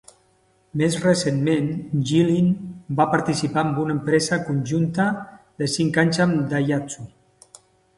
[0.81, 1.67] Més recentment,
[2.13, 2.49] Jilin
[3.01, 5.09] va participar en una empresa conjunta
[5.63, 7.13] de cinc anys amb Daihatsu.